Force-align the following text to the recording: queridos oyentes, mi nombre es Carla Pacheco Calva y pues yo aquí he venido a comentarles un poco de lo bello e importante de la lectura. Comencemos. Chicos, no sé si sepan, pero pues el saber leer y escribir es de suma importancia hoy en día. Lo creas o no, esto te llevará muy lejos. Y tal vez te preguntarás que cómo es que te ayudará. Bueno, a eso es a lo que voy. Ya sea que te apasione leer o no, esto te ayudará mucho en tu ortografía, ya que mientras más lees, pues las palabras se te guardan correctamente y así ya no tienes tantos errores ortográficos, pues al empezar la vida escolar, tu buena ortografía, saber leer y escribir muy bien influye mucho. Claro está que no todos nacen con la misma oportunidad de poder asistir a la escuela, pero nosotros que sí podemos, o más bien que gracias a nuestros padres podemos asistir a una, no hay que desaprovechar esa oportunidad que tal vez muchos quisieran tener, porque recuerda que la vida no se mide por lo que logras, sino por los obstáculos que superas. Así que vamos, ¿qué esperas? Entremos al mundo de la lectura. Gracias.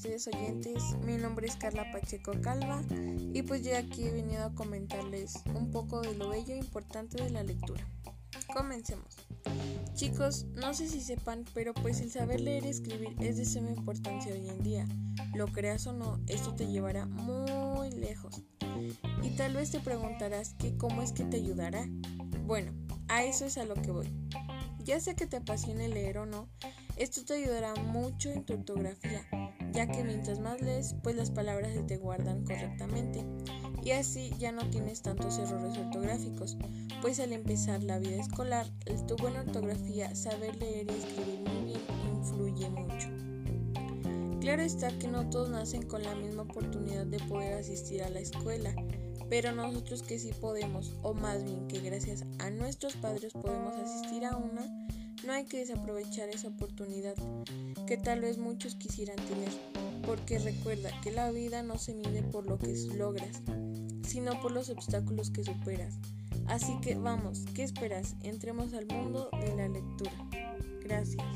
queridos 0.00 0.26
oyentes, 0.26 0.82
mi 1.02 1.16
nombre 1.16 1.46
es 1.46 1.56
Carla 1.56 1.90
Pacheco 1.90 2.32
Calva 2.42 2.82
y 3.32 3.40
pues 3.40 3.64
yo 3.64 3.74
aquí 3.74 4.02
he 4.02 4.10
venido 4.10 4.44
a 4.44 4.54
comentarles 4.54 5.34
un 5.54 5.70
poco 5.70 6.02
de 6.02 6.14
lo 6.14 6.28
bello 6.28 6.52
e 6.52 6.58
importante 6.58 7.22
de 7.22 7.30
la 7.30 7.42
lectura. 7.42 7.88
Comencemos. 8.52 9.16
Chicos, 9.94 10.44
no 10.52 10.74
sé 10.74 10.88
si 10.88 11.00
sepan, 11.00 11.46
pero 11.54 11.72
pues 11.72 12.00
el 12.02 12.10
saber 12.10 12.40
leer 12.40 12.66
y 12.66 12.68
escribir 12.68 13.16
es 13.18 13.38
de 13.38 13.46
suma 13.46 13.70
importancia 13.70 14.34
hoy 14.34 14.46
en 14.46 14.62
día. 14.62 14.86
Lo 15.34 15.46
creas 15.46 15.86
o 15.86 15.94
no, 15.94 16.20
esto 16.26 16.54
te 16.54 16.66
llevará 16.66 17.06
muy 17.06 17.90
lejos. 17.92 18.42
Y 19.22 19.30
tal 19.30 19.54
vez 19.54 19.70
te 19.70 19.80
preguntarás 19.80 20.52
que 20.52 20.76
cómo 20.76 21.00
es 21.00 21.12
que 21.12 21.24
te 21.24 21.38
ayudará. 21.38 21.88
Bueno, 22.44 22.72
a 23.08 23.24
eso 23.24 23.46
es 23.46 23.56
a 23.56 23.64
lo 23.64 23.74
que 23.74 23.90
voy. 23.90 24.12
Ya 24.84 25.00
sea 25.00 25.14
que 25.14 25.26
te 25.26 25.38
apasione 25.38 25.88
leer 25.88 26.18
o 26.18 26.26
no, 26.26 26.48
esto 26.96 27.24
te 27.24 27.34
ayudará 27.34 27.74
mucho 27.74 28.30
en 28.30 28.44
tu 28.44 28.54
ortografía, 28.54 29.26
ya 29.72 29.86
que 29.86 30.04
mientras 30.04 30.40
más 30.40 30.60
lees, 30.60 30.94
pues 31.02 31.16
las 31.16 31.30
palabras 31.30 31.72
se 31.72 31.82
te 31.82 31.98
guardan 31.98 32.44
correctamente 32.44 33.24
y 33.82 33.92
así 33.92 34.32
ya 34.38 34.50
no 34.50 34.68
tienes 34.68 35.02
tantos 35.02 35.38
errores 35.38 35.78
ortográficos, 35.78 36.56
pues 37.02 37.20
al 37.20 37.32
empezar 37.32 37.82
la 37.82 37.98
vida 37.98 38.16
escolar, 38.16 38.66
tu 39.06 39.16
buena 39.16 39.42
ortografía, 39.42 40.14
saber 40.16 40.56
leer 40.56 40.86
y 40.90 40.94
escribir 40.94 41.40
muy 41.40 41.64
bien 41.66 41.80
influye 42.16 42.68
mucho. 42.70 43.08
Claro 44.40 44.62
está 44.62 44.96
que 44.98 45.08
no 45.08 45.28
todos 45.30 45.50
nacen 45.50 45.82
con 45.82 46.02
la 46.02 46.14
misma 46.14 46.42
oportunidad 46.42 47.06
de 47.06 47.18
poder 47.20 47.54
asistir 47.54 48.02
a 48.02 48.10
la 48.10 48.20
escuela, 48.20 48.74
pero 49.28 49.52
nosotros 49.52 50.02
que 50.02 50.18
sí 50.18 50.32
podemos, 50.40 50.94
o 51.02 51.14
más 51.14 51.44
bien 51.44 51.68
que 51.68 51.80
gracias 51.80 52.24
a 52.38 52.50
nuestros 52.50 52.96
padres 52.96 53.32
podemos 53.34 53.74
asistir 53.76 54.24
a 54.24 54.36
una, 54.36 54.66
no 55.26 55.32
hay 55.32 55.44
que 55.44 55.58
desaprovechar 55.58 56.28
esa 56.28 56.48
oportunidad 56.48 57.14
que 57.86 57.96
tal 57.96 58.20
vez 58.20 58.38
muchos 58.38 58.76
quisieran 58.76 59.16
tener, 59.16 59.50
porque 60.06 60.38
recuerda 60.38 60.90
que 61.02 61.10
la 61.10 61.30
vida 61.32 61.62
no 61.62 61.78
se 61.78 61.94
mide 61.94 62.22
por 62.22 62.46
lo 62.46 62.58
que 62.58 62.74
logras, 62.94 63.42
sino 64.06 64.40
por 64.40 64.52
los 64.52 64.70
obstáculos 64.70 65.30
que 65.30 65.42
superas. 65.42 65.98
Así 66.46 66.78
que 66.80 66.94
vamos, 66.94 67.44
¿qué 67.54 67.64
esperas? 67.64 68.14
Entremos 68.22 68.72
al 68.72 68.86
mundo 68.86 69.28
de 69.40 69.56
la 69.56 69.68
lectura. 69.68 70.12
Gracias. 70.84 71.35